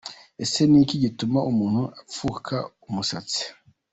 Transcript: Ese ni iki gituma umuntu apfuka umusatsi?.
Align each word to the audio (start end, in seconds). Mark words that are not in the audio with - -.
Ese 0.43 0.61
ni 0.69 0.79
iki 0.83 0.95
gituma 1.03 1.39
umuntu 1.51 1.81
apfuka 2.01 2.55
umusatsi?. 2.87 3.41